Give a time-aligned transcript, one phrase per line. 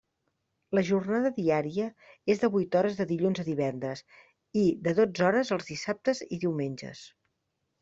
[0.77, 1.89] La jornada diària
[2.35, 4.03] és de vuit hores de dilluns a divendres
[4.65, 7.07] i de dotze hores els dissabtes i diumenges.